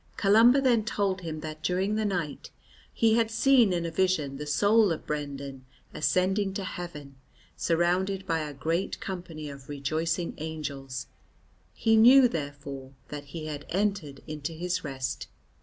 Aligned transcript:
Columba 0.17 0.61
then 0.61 0.83
told 0.83 1.21
him 1.21 1.41
that 1.41 1.61
during 1.61 1.93
the 1.93 2.05
night 2.05 2.49
he 2.91 3.13
had 3.13 3.29
seen 3.29 3.71
in 3.71 3.85
a 3.85 3.91
vision 3.91 4.37
the 4.37 4.47
soul 4.47 4.91
of 4.91 5.05
Brendan 5.05 5.63
ascending 5.93 6.55
to 6.55 6.63
heaven 6.63 7.17
surrounded 7.55 8.25
by 8.25 8.39
a 8.39 8.51
great 8.55 8.99
company 8.99 9.47
of 9.47 9.69
rejoicing 9.69 10.33
angels; 10.39 11.05
he 11.75 11.95
knew 11.95 12.27
therefore 12.27 12.93
that 13.09 13.25
he 13.25 13.45
had 13.45 13.67
entered 13.69 14.23
into 14.25 14.53
his 14.53 14.83
rest. 14.83 15.27